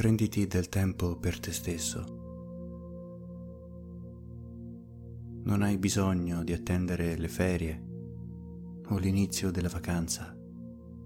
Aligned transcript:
Prenditi 0.00 0.46
del 0.46 0.70
tempo 0.70 1.14
per 1.16 1.38
te 1.38 1.52
stesso. 1.52 2.02
Non 5.42 5.60
hai 5.60 5.76
bisogno 5.76 6.42
di 6.42 6.54
attendere 6.54 7.18
le 7.18 7.28
ferie 7.28 7.86
o 8.88 8.96
l'inizio 8.96 9.50
della 9.50 9.68
vacanza 9.68 10.34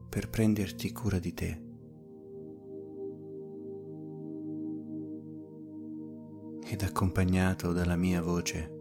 per 0.09 0.31
prenderti 0.31 0.93
cura 0.93 1.19
di 1.19 1.35
te. 1.35 1.63
Ed 6.65 6.83
accompagnato 6.83 7.73
dalla 7.73 7.97
mia 7.97 8.23
voce, 8.23 8.79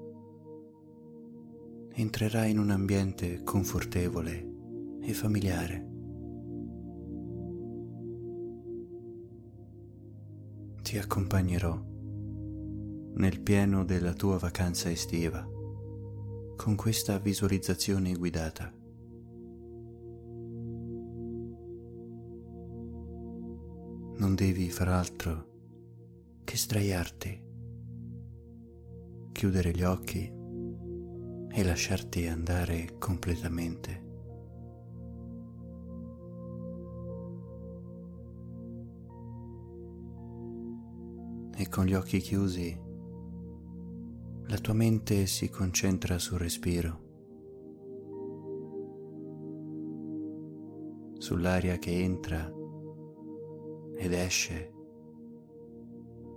entrerai 1.92 2.52
in 2.52 2.60
un 2.60 2.70
ambiente 2.70 3.42
confortevole 3.42 4.52
e 5.02 5.12
familiare. 5.12 5.93
Ti 10.94 11.00
accompagnerò 11.00 11.76
nel 13.16 13.42
pieno 13.42 13.84
della 13.84 14.14
tua 14.14 14.38
vacanza 14.38 14.92
estiva 14.92 15.44
con 16.56 16.76
questa 16.76 17.18
visualizzazione 17.18 18.14
guidata. 18.14 18.72
Non 24.20 24.36
devi 24.36 24.70
far 24.70 24.90
altro 24.90 25.48
che 26.44 26.58
sdraiarti, 26.58 27.44
chiudere 29.32 29.72
gli 29.72 29.82
occhi 29.82 30.32
e 31.50 31.64
lasciarti 31.64 32.28
andare 32.28 32.98
completamente. 33.00 34.03
E 41.64 41.70
con 41.70 41.86
gli 41.86 41.94
occhi 41.94 42.20
chiusi 42.20 42.78
la 44.48 44.58
tua 44.58 44.74
mente 44.74 45.26
si 45.28 45.50
concentra 45.50 46.20
sul 46.20 46.38
respiro, 46.38 47.00
sull'aria 51.18 51.78
che 51.78 52.02
entra 52.02 52.52
ed 53.96 54.12
esce 54.12 54.74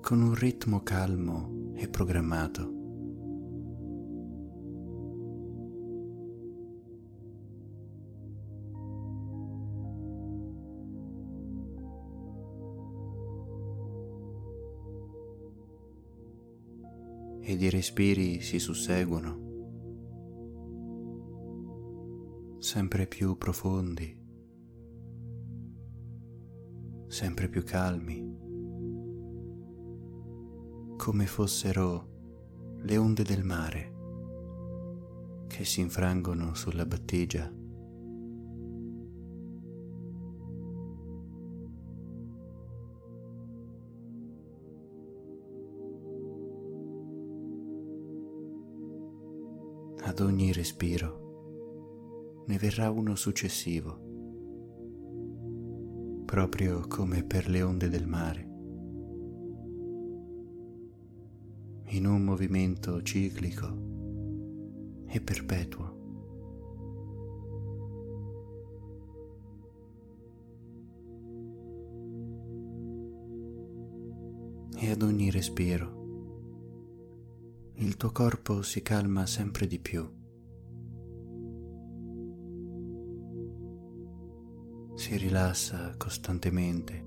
con 0.00 0.22
un 0.22 0.34
ritmo 0.34 0.84
calmo 0.84 1.72
e 1.74 1.88
programmato. 1.88 2.75
Ed 17.48 17.62
i 17.62 17.70
respiri 17.70 18.40
si 18.40 18.58
susseguono, 18.58 19.44
sempre 22.58 23.06
più 23.06 23.38
profondi, 23.38 24.20
sempre 27.06 27.48
più 27.48 27.62
calmi, 27.62 28.36
come 30.96 31.26
fossero 31.26 32.78
le 32.78 32.96
onde 32.96 33.22
del 33.22 33.44
mare 33.44 33.94
che 35.46 35.64
si 35.64 35.80
infrangono 35.80 36.52
sulla 36.54 36.84
battigia. 36.84 37.48
Ad 50.06 50.20
ogni 50.20 50.52
respiro. 50.52 52.44
Ne 52.46 52.58
verrà 52.58 52.90
uno 52.90 53.16
successivo, 53.16 53.98
proprio 56.24 56.86
come 56.86 57.24
per 57.24 57.48
le 57.48 57.62
onde 57.62 57.88
del 57.88 58.06
mare, 58.06 58.40
in 61.88 62.06
un 62.06 62.22
movimento 62.22 63.02
ciclico 63.02 63.66
e 65.08 65.20
perpetuo. 65.20 65.94
E 74.78 74.90
ad 74.90 75.02
ogni 75.02 75.32
respiro 75.32 75.95
il 77.78 77.96
tuo 77.96 78.10
corpo 78.10 78.62
si 78.62 78.80
calma 78.80 79.26
sempre 79.26 79.66
di 79.66 79.78
più. 79.78 80.08
Si 84.94 85.16
rilassa 85.16 85.94
costantemente 85.98 87.04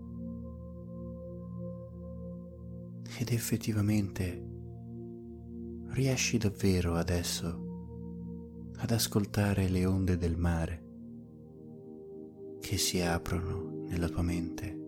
ed 3.17 3.31
effettivamente 3.31 4.45
riesci 5.87 6.37
davvero 6.37 6.95
adesso 6.95 8.71
ad 8.77 8.91
ascoltare 8.91 9.67
le 9.69 9.85
onde 9.87 10.17
del 10.17 10.37
mare 10.37 10.85
che 12.61 12.77
si 12.77 13.01
aprono 13.01 13.85
nella 13.87 14.07
tua 14.07 14.21
mente. 14.21 14.78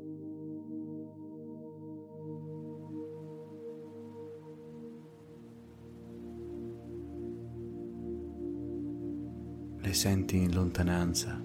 Le 9.91 9.97
senti 9.97 10.37
in 10.37 10.53
lontananza, 10.53 11.37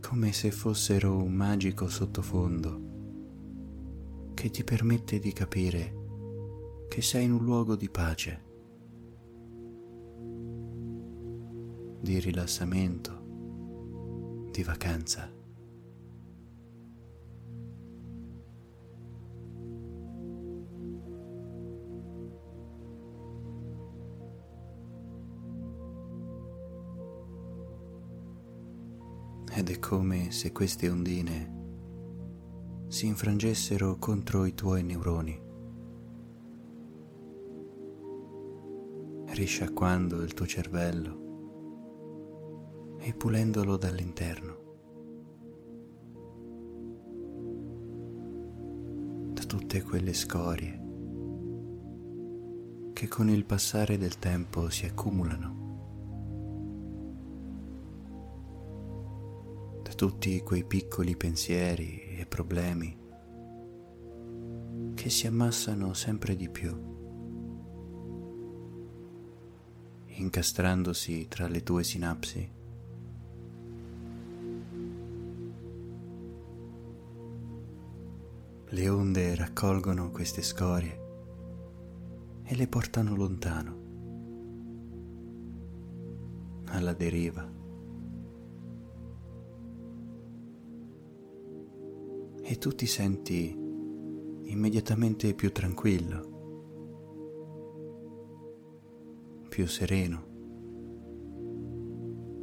come 0.00 0.32
se 0.32 0.52
fossero 0.52 1.16
un 1.16 1.32
magico 1.32 1.88
sottofondo 1.88 2.82
che 4.34 4.48
ti 4.48 4.62
permette 4.62 5.18
di 5.18 5.32
capire 5.32 6.86
che 6.88 7.02
sei 7.02 7.24
in 7.24 7.32
un 7.32 7.42
luogo 7.42 7.74
di 7.74 7.90
pace, 7.90 8.42
di 12.00 12.20
rilassamento, 12.20 13.22
di 14.52 14.62
vacanza. 14.62 15.33
Ed 29.56 29.70
è 29.70 29.78
come 29.78 30.32
se 30.32 30.50
queste 30.50 30.88
ondine 30.88 31.52
si 32.88 33.06
infrangessero 33.06 33.98
contro 33.98 34.46
i 34.46 34.54
tuoi 34.54 34.82
neuroni, 34.82 35.40
risciacquando 39.26 40.22
il 40.22 40.34
tuo 40.34 40.46
cervello 40.46 41.22
e 42.98 43.14
pulendolo 43.14 43.76
dall'interno. 43.76 44.62
Da 49.34 49.42
tutte 49.44 49.82
quelle 49.82 50.14
scorie 50.14 50.82
che 52.92 53.06
con 53.06 53.28
il 53.28 53.44
passare 53.44 53.98
del 53.98 54.18
tempo 54.18 54.68
si 54.68 54.84
accumulano 54.86 55.63
tutti 59.94 60.40
quei 60.40 60.64
piccoli 60.64 61.16
pensieri 61.16 62.16
e 62.16 62.26
problemi 62.26 63.02
che 64.94 65.08
si 65.08 65.26
ammassano 65.26 65.94
sempre 65.94 66.34
di 66.34 66.48
più, 66.48 66.74
incastrandosi 70.06 71.28
tra 71.28 71.46
le 71.46 71.62
tue 71.62 71.84
sinapsi. 71.84 72.52
Le 78.66 78.88
onde 78.88 79.34
raccolgono 79.36 80.10
queste 80.10 80.42
scorie 80.42 81.02
e 82.42 82.56
le 82.56 82.66
portano 82.66 83.14
lontano, 83.14 83.82
alla 86.66 86.92
deriva. 86.92 87.53
E 92.46 92.58
tu 92.58 92.70
ti 92.74 92.84
senti 92.84 93.56
immediatamente 94.42 95.32
più 95.32 95.50
tranquillo, 95.50 96.32
più 99.48 99.66
sereno, 99.66 100.26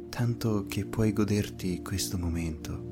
tanto 0.08 0.66
che 0.66 0.86
puoi 0.86 1.12
goderti 1.12 1.82
questo 1.82 2.18
momento 2.18 2.90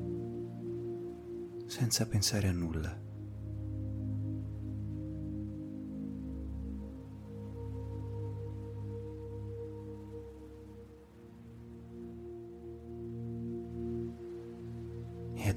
senza 1.65 2.07
pensare 2.07 2.47
a 2.47 2.53
nulla. 2.53 3.09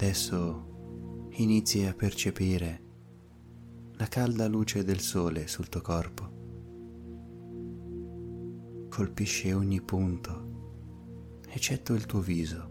Adesso 0.04 0.73
inizi 1.36 1.84
a 1.84 1.94
percepire 1.94 2.82
la 3.94 4.06
calda 4.06 4.46
luce 4.46 4.84
del 4.84 5.00
sole 5.00 5.48
sul 5.48 5.68
tuo 5.68 5.80
corpo. 5.80 6.32
Colpisce 8.88 9.52
ogni 9.52 9.80
punto, 9.80 11.40
eccetto 11.48 11.94
il 11.94 12.06
tuo 12.06 12.20
viso. 12.20 12.70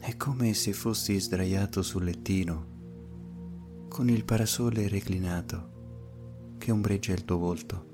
È 0.00 0.16
come 0.16 0.52
se 0.52 0.72
fossi 0.72 1.20
sdraiato 1.20 1.82
sul 1.82 2.02
lettino, 2.02 3.86
con 3.88 4.08
il 4.08 4.24
parasole 4.24 4.88
reclinato 4.88 6.56
che 6.58 6.72
ombreggia 6.72 7.12
il 7.12 7.24
tuo 7.24 7.38
volto. 7.38 7.93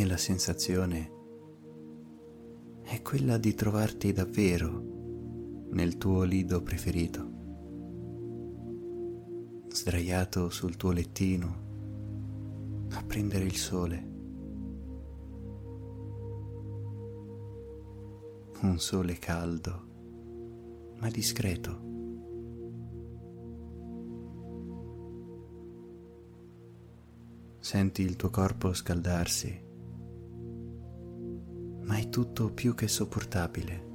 E 0.00 0.06
la 0.06 0.16
sensazione 0.16 1.12
è 2.80 3.02
quella 3.02 3.36
di 3.36 3.52
trovarti 3.52 4.14
davvero 4.14 5.68
nel 5.72 5.98
tuo 5.98 6.22
lido 6.22 6.62
preferito, 6.62 7.30
sdraiato 9.68 10.48
sul 10.48 10.76
tuo 10.76 10.92
lettino 10.92 12.88
a 12.92 13.04
prendere 13.04 13.44
il 13.44 13.56
sole. 13.56 14.08
un 18.62 18.78
sole 18.78 19.18
caldo 19.18 20.94
ma 20.96 21.10
discreto. 21.10 21.88
Senti 27.58 28.00
il 28.00 28.16
tuo 28.16 28.30
corpo 28.30 28.72
scaldarsi, 28.72 29.68
tutto 32.10 32.52
più 32.52 32.74
che 32.74 32.88
sopportabile. 32.88 33.88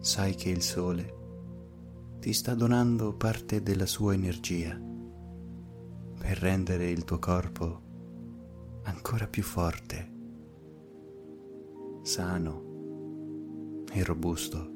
Sai 0.00 0.34
che 0.34 0.50
il 0.50 0.62
sole 0.62 1.14
ti 2.20 2.32
sta 2.32 2.54
donando 2.54 3.14
parte 3.14 3.62
della 3.62 3.86
sua 3.86 4.12
energia 4.12 4.78
per 6.18 6.38
rendere 6.38 6.90
il 6.90 7.04
tuo 7.04 7.18
corpo 7.18 7.82
ancora 8.82 9.26
più 9.26 9.42
forte 9.42 10.14
sano 12.02 13.84
e 13.92 14.04
robusto. 14.04 14.74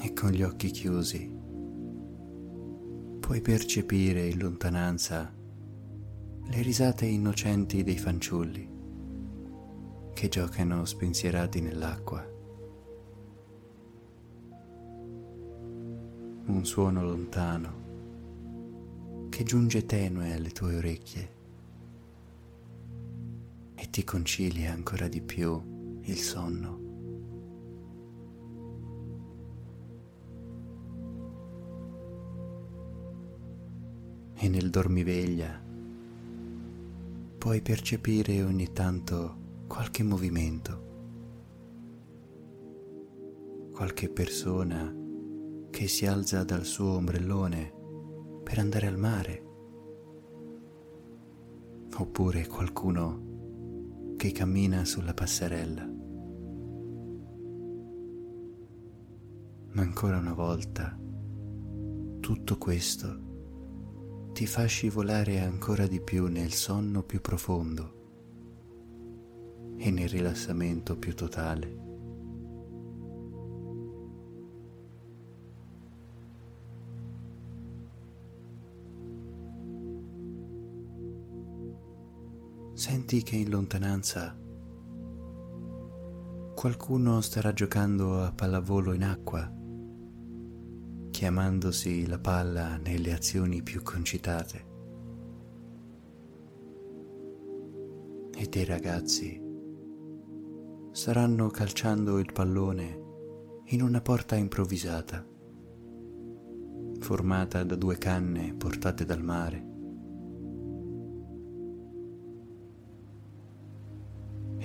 E 0.00 0.12
con 0.12 0.30
gli 0.30 0.42
occhi 0.42 0.70
chiusi 0.70 1.43
puoi 3.24 3.40
percepire 3.40 4.26
in 4.26 4.38
lontananza 4.38 5.32
le 5.32 6.60
risate 6.60 7.06
innocenti 7.06 7.82
dei 7.82 7.96
fanciulli 7.96 8.68
che 10.12 10.28
giocano 10.28 10.84
spensierati 10.84 11.62
nell'acqua. 11.62 12.22
Un 16.44 16.66
suono 16.66 17.02
lontano 17.02 17.72
che 19.30 19.42
giunge 19.42 19.86
tenue 19.86 20.34
alle 20.34 20.50
tue 20.50 20.76
orecchie 20.76 21.34
e 23.74 23.88
ti 23.88 24.04
concilia 24.04 24.70
ancora 24.70 25.08
di 25.08 25.22
più 25.22 25.98
il 26.02 26.18
sonno. 26.18 26.83
E 34.44 34.48
nel 34.50 34.68
dormiveglia. 34.68 35.58
Puoi 37.38 37.62
percepire 37.62 38.42
ogni 38.42 38.74
tanto 38.74 39.62
qualche 39.66 40.02
movimento, 40.02 40.82
qualche 43.72 44.10
persona 44.10 44.94
che 45.70 45.88
si 45.88 46.04
alza 46.04 46.44
dal 46.44 46.66
suo 46.66 46.90
ombrellone 46.90 47.72
per 48.42 48.58
andare 48.58 48.86
al 48.86 48.98
mare, 48.98 49.42
oppure 51.96 52.46
qualcuno 52.46 54.14
che 54.18 54.30
cammina 54.30 54.84
sulla 54.84 55.14
passerella. 55.14 55.90
Ma 59.70 59.80
ancora 59.80 60.18
una 60.18 60.34
volta, 60.34 60.94
tutto 62.20 62.58
questo 62.58 63.23
ti 64.34 64.46
fa 64.48 64.64
scivolare 64.64 65.38
ancora 65.38 65.86
di 65.86 66.00
più 66.00 66.26
nel 66.26 66.52
sonno 66.52 67.04
più 67.04 67.20
profondo 67.20 67.92
e 69.78 69.92
nel 69.92 70.08
rilassamento 70.08 70.96
più 70.96 71.14
totale. 71.14 71.82
senti 82.74 83.22
che 83.22 83.36
in 83.36 83.48
lontananza 83.50 84.36
qualcuno 86.56 87.20
starà 87.20 87.52
giocando 87.52 88.20
a 88.20 88.32
pallavolo 88.32 88.92
in 88.92 89.04
acqua, 89.04 89.48
chiamandosi 91.14 92.08
la 92.08 92.18
palla 92.18 92.76
nelle 92.76 93.12
azioni 93.12 93.62
più 93.62 93.82
concitate. 93.82 94.64
E 98.36 98.46
dei 98.48 98.64
ragazzi 98.64 99.40
staranno 100.90 101.50
calciando 101.50 102.18
il 102.18 102.32
pallone 102.32 103.02
in 103.66 103.82
una 103.82 104.00
porta 104.00 104.34
improvvisata, 104.34 105.24
formata 106.98 107.62
da 107.62 107.76
due 107.76 107.96
canne 107.96 108.52
portate 108.52 109.04
dal 109.04 109.22
mare. 109.22 109.70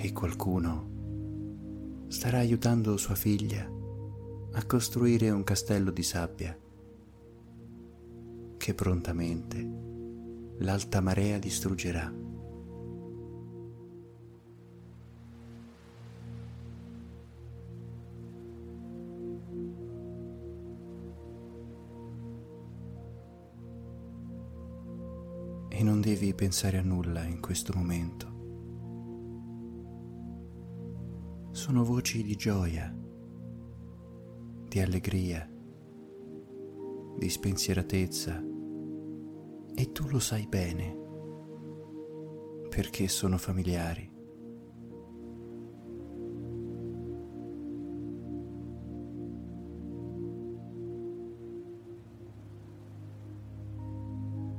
e 0.02 0.14
qualcuno 0.14 2.06
starà 2.08 2.38
aiutando 2.38 2.96
sua 2.96 3.14
figlia 3.14 3.79
a 4.52 4.64
costruire 4.64 5.30
un 5.30 5.44
castello 5.44 5.90
di 5.90 6.02
sabbia 6.02 6.56
che 8.56 8.74
prontamente 8.74 9.68
l'alta 10.58 11.00
marea 11.00 11.38
distruggerà. 11.38 12.12
E 25.68 25.82
non 25.82 26.00
devi 26.00 26.34
pensare 26.34 26.78
a 26.78 26.82
nulla 26.82 27.24
in 27.24 27.40
questo 27.40 27.72
momento. 27.74 28.30
sono 31.60 31.84
voci 31.84 32.22
di 32.22 32.36
gioia, 32.36 32.90
di 34.70 34.78
allegria, 34.78 35.50
di 37.18 37.28
spensieratezza 37.28 38.40
e 39.74 39.90
tu 39.90 40.06
lo 40.08 40.20
sai 40.20 40.46
bene 40.46 40.96
perché 42.68 43.08
sono 43.08 43.36
familiari. 43.36 44.08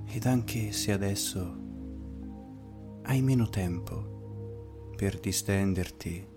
Ed 0.08 0.26
anche 0.26 0.74
se 0.74 0.92
adesso 0.92 1.58
hai 3.04 3.22
meno 3.22 3.48
tempo 3.48 4.90
per 4.98 5.22
distenderti 5.22 6.28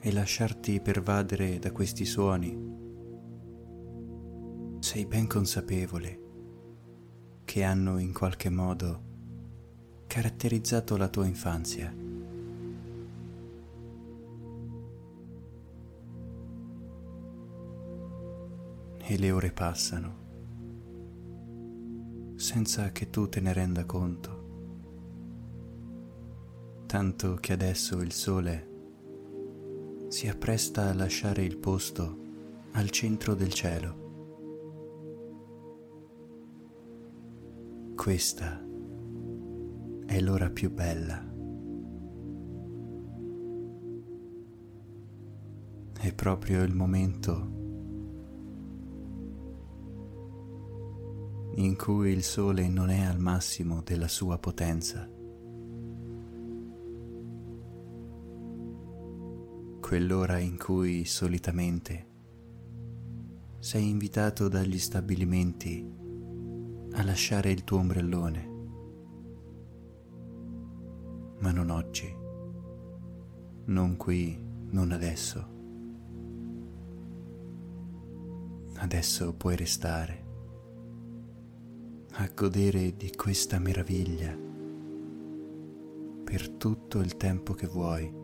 e 0.00 0.10
lasciarti 0.10 0.80
pervadere 0.80 1.58
da 1.58 1.70
questi 1.70 2.06
suoni, 2.06 2.79
sei 4.80 5.06
ben 5.06 5.28
consapevole 5.28 6.18
che 7.44 7.62
hanno 7.62 7.98
in 7.98 8.12
qualche 8.12 8.50
modo 8.50 9.02
caratterizzato 10.06 10.96
la 10.96 11.08
tua 11.08 11.26
infanzia. 11.26 12.10
e 19.10 19.18
le 19.18 19.32
ore 19.32 19.50
passano 19.50 20.20
senza 22.36 22.92
che 22.92 23.10
tu 23.10 23.28
te 23.28 23.40
ne 23.40 23.52
renda 23.52 23.84
conto, 23.84 24.44
tanto 26.86 27.34
che 27.34 27.52
adesso 27.52 28.00
il 28.02 28.12
sole 28.12 28.68
si 30.06 30.28
appresta 30.28 30.88
a 30.88 30.94
lasciare 30.94 31.42
il 31.42 31.56
posto 31.58 32.18
al 32.72 32.90
centro 32.90 33.34
del 33.34 33.52
cielo. 33.52 34.09
Questa 38.02 38.58
è 40.06 40.20
l'ora 40.20 40.48
più 40.48 40.72
bella. 40.72 41.22
È 46.00 46.14
proprio 46.14 46.62
il 46.62 46.74
momento 46.74 47.32
in 51.56 51.76
cui 51.76 52.12
il 52.12 52.22
sole 52.22 52.68
non 52.68 52.88
è 52.88 53.02
al 53.02 53.18
massimo 53.18 53.82
della 53.82 54.08
sua 54.08 54.38
potenza. 54.38 55.06
Quell'ora 59.78 60.38
in 60.38 60.56
cui 60.56 61.04
solitamente 61.04 62.06
sei 63.58 63.90
invitato 63.90 64.48
dagli 64.48 64.78
stabilimenti 64.78 66.09
a 66.92 67.02
lasciare 67.02 67.50
il 67.50 67.64
tuo 67.64 67.78
ombrellone. 67.78 68.48
Ma 71.38 71.52
non 71.52 71.70
oggi, 71.70 72.14
non 73.66 73.96
qui, 73.96 74.38
non 74.70 74.92
adesso. 74.92 75.58
Adesso 78.76 79.34
puoi 79.34 79.56
restare 79.56 80.24
a 82.12 82.30
godere 82.34 82.96
di 82.96 83.10
questa 83.14 83.58
meraviglia 83.58 84.36
per 86.24 86.48
tutto 86.50 86.98
il 87.00 87.16
tempo 87.16 87.54
che 87.54 87.66
vuoi. 87.66 88.19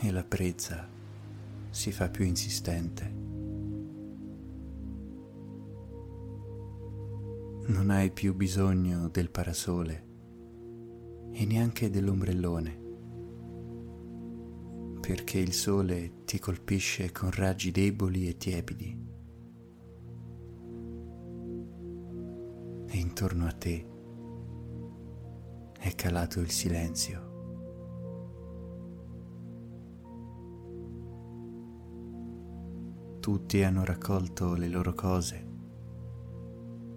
E 0.00 0.10
la 0.10 0.24
presa 0.24 0.88
si 1.70 1.92
fa 1.92 2.08
più 2.08 2.24
insistente. 2.24 3.04
Non 7.66 7.90
hai 7.90 8.10
più 8.10 8.34
bisogno 8.34 9.08
del 9.08 9.30
parasole 9.30 10.06
e 11.32 11.44
neanche 11.44 11.90
dell'ombrellone 11.90 12.86
perché 15.08 15.38
il 15.38 15.54
sole 15.54 16.24
ti 16.26 16.38
colpisce 16.38 17.10
con 17.12 17.30
raggi 17.30 17.70
deboli 17.70 18.28
e 18.28 18.36
tiepidi. 18.36 19.06
E 22.88 22.96
intorno 22.98 23.46
a 23.46 23.52
te 23.52 23.86
è 25.78 25.94
calato 25.94 26.40
il 26.40 26.50
silenzio. 26.50 27.27
Tutti 33.28 33.62
hanno 33.62 33.84
raccolto 33.84 34.54
le 34.54 34.68
loro 34.68 34.94
cose 34.94 35.46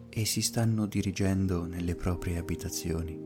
e 0.08 0.24
si 0.24 0.42
stanno 0.42 0.86
dirigendo 0.86 1.66
nelle 1.66 1.94
proprie 1.94 2.38
abitazioni. 2.38 3.20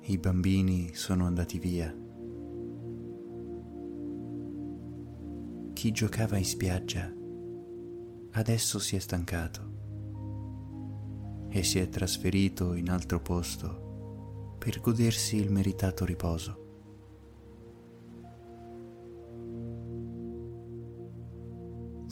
I 0.00 0.16
bambini 0.16 0.94
sono 0.94 1.26
andati 1.26 1.58
via. 1.58 1.94
Chi 5.74 5.92
giocava 5.92 6.38
in 6.38 6.44
spiaggia 6.46 7.12
adesso 8.30 8.78
si 8.78 8.96
è 8.96 8.98
stancato 8.98 9.74
e 11.50 11.62
si 11.62 11.80
è 11.80 11.86
trasferito 11.90 12.72
in 12.72 12.88
altro 12.88 13.20
posto 13.20 14.56
per 14.58 14.80
godersi 14.80 15.36
il 15.36 15.52
meritato 15.52 16.06
riposo. 16.06 16.64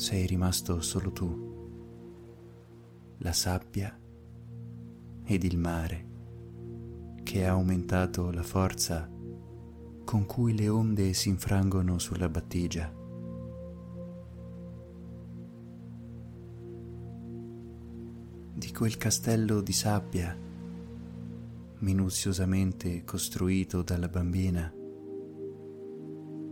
Sei 0.04 0.26
rimasto 0.26 0.82
solo 0.82 1.12
tu, 1.12 1.34
la 3.20 3.32
sabbia 3.32 3.99
ed 5.25 5.44
il 5.44 5.56
mare 5.56 6.08
che 7.23 7.46
ha 7.46 7.52
aumentato 7.52 8.30
la 8.30 8.42
forza 8.42 9.11
con 10.04 10.26
cui 10.26 10.54
le 10.54 10.68
onde 10.68 11.14
si 11.14 11.30
infrangono 11.30 11.99
sulla 11.99 12.28
battigia. 12.28 12.94
Di 18.52 18.73
quel 18.73 18.99
castello 18.99 19.62
di 19.62 19.73
sabbia, 19.73 20.37
minuziosamente 21.78 23.04
costruito 23.04 23.80
dalla 23.82 24.08
bambina, 24.08 24.70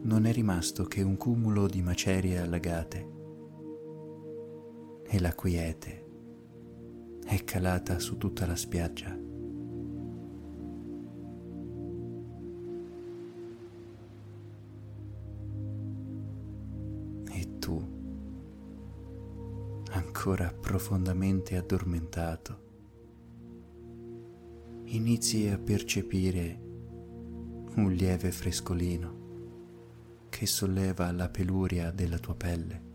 non 0.05 0.25
è 0.25 0.33
rimasto 0.33 0.85
che 0.85 1.03
un 1.03 1.19
cumulo 1.19 1.67
di 1.67 1.83
macerie 1.83 2.39
allagate 2.39 3.12
e 5.13 5.21
la 5.21 5.35
quiete 5.35 6.05
è 7.27 7.45
calata 7.45 7.99
su 7.99 8.17
tutta 8.17 8.47
la 8.47 8.57
spiaggia. 8.57 9.23
ancora 20.23 20.53
profondamente 20.53 21.57
addormentato, 21.57 22.61
inizi 24.85 25.49
a 25.49 25.59
percepire 25.59 26.61
un 27.75 27.91
lieve 27.91 28.31
frescolino 28.31 30.29
che 30.29 30.47
solleva 30.47 31.11
la 31.11 31.29
peluria 31.29 31.91
della 31.91 32.21
tua 32.21 32.37
pelle. 32.37 32.92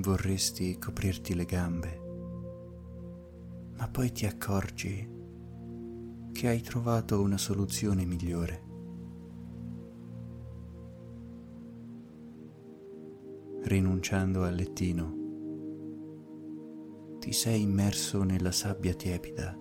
Vorresti 0.00 0.78
coprirti 0.78 1.34
le 1.34 1.44
gambe, 1.44 2.00
ma 3.76 3.88
poi 3.88 4.10
ti 4.12 4.26
accorgi 4.26 5.08
che 6.32 6.48
hai 6.48 6.60
trovato 6.62 7.20
una 7.20 7.38
soluzione 7.38 8.04
migliore. 8.04 8.68
rinunciando 13.70 14.42
al 14.42 14.54
lettino. 14.54 15.18
Ti 17.18 17.32
sei 17.32 17.62
immerso 17.62 18.22
nella 18.22 18.50
sabbia 18.50 18.94
tiepida, 18.94 19.56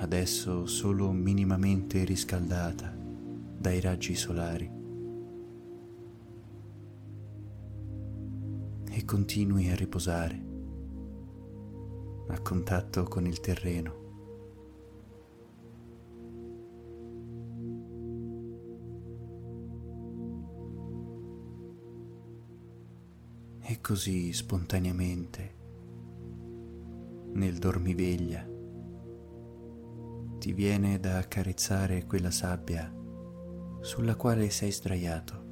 adesso 0.00 0.66
solo 0.66 1.12
minimamente 1.12 2.04
riscaldata 2.04 2.94
dai 2.94 3.80
raggi 3.80 4.14
solari. 4.14 4.77
Continui 9.08 9.70
a 9.70 9.74
riposare 9.74 10.44
a 12.28 12.38
contatto 12.42 13.04
con 13.04 13.26
il 13.26 13.40
terreno. 13.40 14.04
e 23.70 23.80
così 23.82 24.32
spontaneamente, 24.32 25.56
nel 27.34 27.58
dormiveglia, 27.58 28.46
ti 30.38 30.52
viene 30.54 30.98
da 30.98 31.18
accarezzare 31.18 32.06
quella 32.06 32.30
sabbia 32.30 32.90
sulla 33.80 34.16
quale 34.16 34.48
sei 34.48 34.72
sdraiato. 34.72 35.47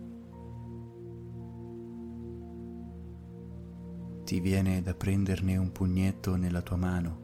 Ti 4.26 4.40
viene 4.40 4.82
da 4.82 4.92
prenderne 4.92 5.56
un 5.56 5.70
pugnetto 5.70 6.34
nella 6.34 6.60
tua 6.60 6.74
mano 6.74 7.20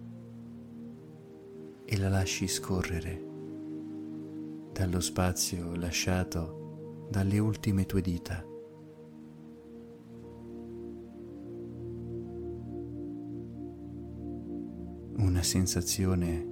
e 1.85 1.99
la 1.99 2.09
lasci 2.09 2.47
scorrere 2.47 3.27
dallo 4.73 5.01
spazio 5.01 5.75
lasciato 5.75 7.09
dalle 7.11 7.41
ultime 7.41 7.87
tue 7.87 8.03
dita. 8.03 8.47
una 15.17 15.43
sensazione 15.43 16.47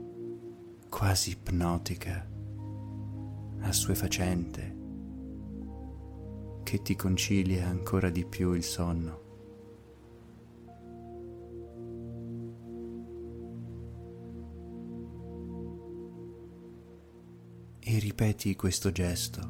quasi 0.89 1.31
ipnotica, 1.31 2.29
assuefacente, 3.61 4.77
che 6.65 6.83
ti 6.83 6.97
concilia 6.97 7.69
ancora 7.69 8.11
di 8.11 8.25
più 8.25 8.53
il 8.53 8.65
sonno. 8.65 9.20
Ripeti 18.21 18.55
questo 18.55 18.93
gesto. 18.93 19.41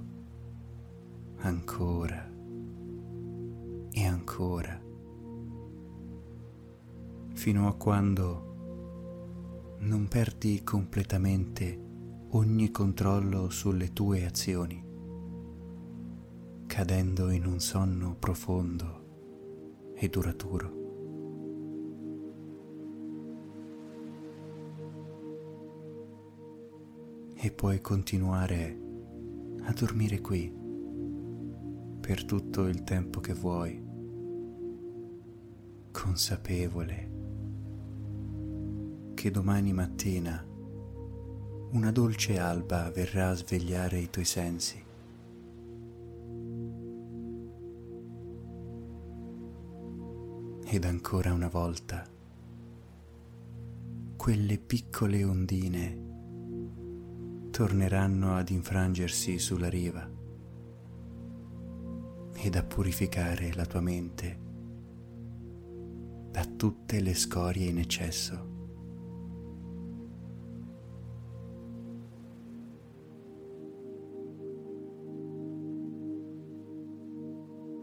Ancora. 1.38 2.30
E 3.90 4.04
ancora. 4.04 4.80
Fino 7.34 7.66
a 7.66 7.74
quando 7.74 9.74
non 9.80 10.06
perdi 10.06 10.62
completamente 10.62 11.84
ogni 12.30 12.70
controllo 12.70 13.50
sulle 13.50 13.92
tue 13.92 14.24
azioni, 14.24 14.80
cadendo 16.66 17.30
in 17.30 17.46
un 17.46 17.58
sonno 17.58 18.14
profondo 18.14 19.94
e 19.96 20.08
duraturo. 20.08 20.79
E 27.42 27.50
puoi 27.52 27.80
continuare 27.80 28.78
a 29.62 29.72
dormire 29.72 30.20
qui 30.20 30.54
per 31.98 32.26
tutto 32.26 32.66
il 32.66 32.84
tempo 32.84 33.20
che 33.20 33.32
vuoi, 33.32 33.82
consapevole 35.90 37.10
che 39.14 39.30
domani 39.30 39.72
mattina 39.72 40.46
una 41.70 41.90
dolce 41.90 42.38
alba 42.38 42.90
verrà 42.90 43.30
a 43.30 43.34
svegliare 43.34 43.98
i 44.00 44.10
tuoi 44.10 44.26
sensi. 44.26 44.84
Ed 50.66 50.84
ancora 50.84 51.32
una 51.32 51.48
volta, 51.48 52.06
quelle 54.16 54.58
piccole 54.58 55.24
ondine 55.24 56.08
torneranno 57.60 58.36
ad 58.36 58.48
infrangersi 58.48 59.38
sulla 59.38 59.68
riva 59.68 60.10
ed 62.32 62.56
a 62.56 62.64
purificare 62.64 63.52
la 63.52 63.66
tua 63.66 63.82
mente 63.82 64.38
da 66.30 66.42
tutte 66.56 67.00
le 67.00 67.12
scorie 67.12 67.68
in 67.68 67.76
eccesso. 67.76 68.48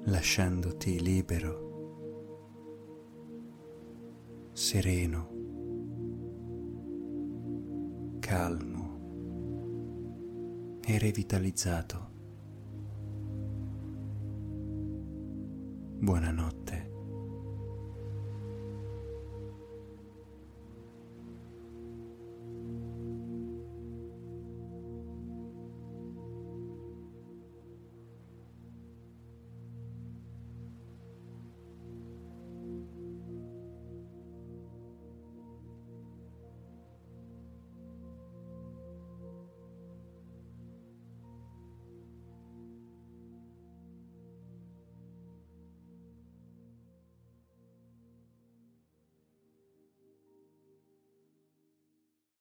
lasciandoti 0.05 1.01
libero, 1.01 1.65
sereno, 4.53 5.27
calmo 8.19 8.76
e 10.89 10.98
revitalizzato. 10.98 12.12
Buonanotte. 16.00 16.56